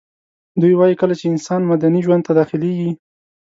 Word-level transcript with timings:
دوی 0.61 0.73
وايي 0.79 0.95
کله 1.01 1.13
چي 1.19 1.25
انسان 1.33 1.61
مدني 1.71 1.99
ژوند 2.05 2.23
ته 2.27 2.31
داخليږي 2.39 2.91